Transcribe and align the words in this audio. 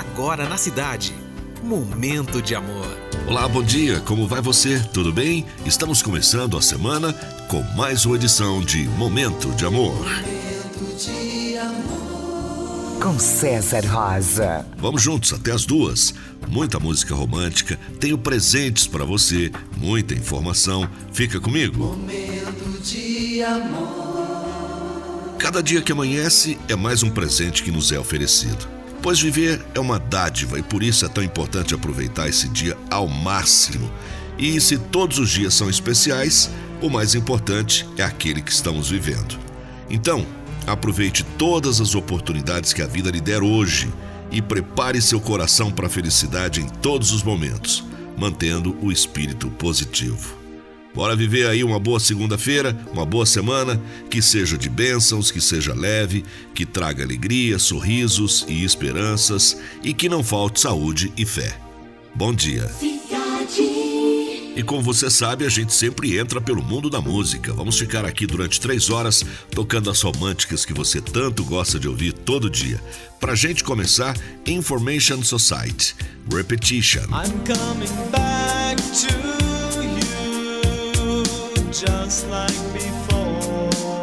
agora 0.00 0.48
na 0.48 0.56
cidade. 0.56 1.14
Momento 1.62 2.40
de 2.40 2.54
amor. 2.54 2.86
Olá, 3.26 3.46
bom 3.46 3.62
dia, 3.62 4.00
como 4.00 4.26
vai 4.26 4.40
você? 4.40 4.80
Tudo 4.94 5.12
bem? 5.12 5.44
Estamos 5.66 6.02
começando 6.02 6.56
a 6.56 6.62
semana 6.62 7.12
com 7.48 7.62
mais 7.76 8.06
uma 8.06 8.16
edição 8.16 8.62
de 8.62 8.84
Momento 8.84 9.50
de 9.50 9.66
Amor. 9.66 9.94
Momento 9.94 10.96
de 10.96 11.58
amor. 11.58 13.00
Com 13.02 13.18
César 13.18 13.84
Rosa. 13.86 14.66
Vamos 14.78 15.02
juntos 15.02 15.34
até 15.34 15.52
as 15.52 15.66
duas. 15.66 16.14
Muita 16.48 16.80
música 16.80 17.14
romântica, 17.14 17.78
tenho 18.00 18.16
presentes 18.16 18.86
para 18.86 19.04
você, 19.04 19.52
muita 19.76 20.14
informação. 20.14 20.88
Fica 21.12 21.38
comigo. 21.38 21.78
Momento 21.78 22.80
de 22.82 23.42
amor. 23.42 25.36
Cada 25.38 25.62
dia 25.62 25.82
que 25.82 25.92
amanhece 25.92 26.58
é 26.68 26.74
mais 26.74 27.02
um 27.02 27.10
presente 27.10 27.62
que 27.62 27.70
nos 27.70 27.92
é 27.92 27.98
oferecido. 27.98 28.79
Pois 29.02 29.18
viver 29.18 29.64
é 29.74 29.80
uma 29.80 29.98
dádiva 29.98 30.58
e 30.58 30.62
por 30.62 30.82
isso 30.82 31.06
é 31.06 31.08
tão 31.08 31.24
importante 31.24 31.74
aproveitar 31.74 32.28
esse 32.28 32.48
dia 32.48 32.76
ao 32.90 33.08
máximo. 33.08 33.90
E 34.38 34.60
se 34.60 34.76
todos 34.76 35.18
os 35.18 35.30
dias 35.30 35.54
são 35.54 35.70
especiais, 35.70 36.50
o 36.82 36.90
mais 36.90 37.14
importante 37.14 37.88
é 37.96 38.02
aquele 38.02 38.42
que 38.42 38.52
estamos 38.52 38.90
vivendo. 38.90 39.38
Então, 39.88 40.26
aproveite 40.66 41.24
todas 41.38 41.80
as 41.80 41.94
oportunidades 41.94 42.72
que 42.72 42.82
a 42.82 42.86
vida 42.86 43.10
lhe 43.10 43.20
der 43.20 43.42
hoje 43.42 43.90
e 44.30 44.40
prepare 44.40 45.00
seu 45.00 45.20
coração 45.20 45.70
para 45.70 45.86
a 45.86 45.90
felicidade 45.90 46.60
em 46.60 46.68
todos 46.68 47.10
os 47.12 47.22
momentos, 47.22 47.84
mantendo 48.16 48.76
o 48.80 48.92
espírito 48.92 49.50
positivo. 49.50 50.39
Bora 50.94 51.14
viver 51.14 51.46
aí 51.46 51.62
uma 51.62 51.78
boa 51.78 52.00
segunda-feira, 52.00 52.76
uma 52.92 53.06
boa 53.06 53.24
semana, 53.24 53.80
que 54.10 54.20
seja 54.20 54.58
de 54.58 54.68
bênçãos, 54.68 55.30
que 55.30 55.40
seja 55.40 55.72
leve, 55.72 56.24
que 56.54 56.66
traga 56.66 57.04
alegria, 57.04 57.58
sorrisos 57.58 58.44
e 58.48 58.64
esperanças 58.64 59.56
e 59.82 59.94
que 59.94 60.08
não 60.08 60.22
falte 60.22 60.60
saúde 60.60 61.12
e 61.16 61.24
fé. 61.24 61.56
Bom 62.14 62.34
dia. 62.34 62.70
E 64.56 64.62
como 64.64 64.82
você 64.82 65.08
sabe, 65.08 65.46
a 65.46 65.48
gente 65.48 65.72
sempre 65.72 66.18
entra 66.18 66.40
pelo 66.40 66.62
mundo 66.62 66.90
da 66.90 67.00
música. 67.00 67.52
Vamos 67.52 67.78
ficar 67.78 68.04
aqui 68.04 68.26
durante 68.26 68.60
três 68.60 68.90
horas 68.90 69.24
tocando 69.52 69.88
as 69.90 70.02
românticas 70.02 70.64
que 70.64 70.74
você 70.74 71.00
tanto 71.00 71.44
gosta 71.44 71.78
de 71.78 71.88
ouvir 71.88 72.12
todo 72.12 72.50
dia. 72.50 72.82
Pra 73.20 73.34
gente 73.34 73.62
começar, 73.62 74.16
Information 74.44 75.22
Society, 75.22 75.94
Repetition. 76.30 77.04
I'm 77.04 77.32
coming 77.46 78.10
back 78.10 78.76
to 78.76 79.29
just 81.72 82.28
like 82.28 82.72
before. 82.72 83.99